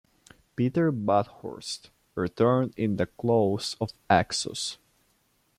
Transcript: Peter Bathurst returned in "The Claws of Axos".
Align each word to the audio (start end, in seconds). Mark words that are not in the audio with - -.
Peter 0.55 0.91
Bathurst 0.91 1.91
returned 2.15 2.73
in 2.75 2.95
"The 2.95 3.05
Claws 3.05 3.77
of 3.79 3.91
Axos". 4.09 4.77